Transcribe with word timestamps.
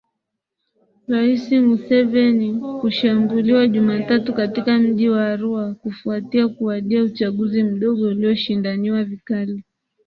rais 1.07 1.51
Museveni 1.61 2.59
kushambuliwa 2.81 3.67
Jumatatu 3.67 4.33
katika 4.33 4.79
mji 4.79 5.09
wa 5.09 5.27
Arua 5.27 5.73
kufuatia 5.73 6.47
kuwadia 6.47 7.03
uchaguzi 7.03 7.63
mdogo 7.63 8.01
ulioshindaniwa 8.07 9.03
vikali 9.03 9.63